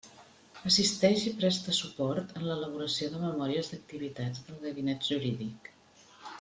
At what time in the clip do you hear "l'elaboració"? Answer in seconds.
2.47-3.11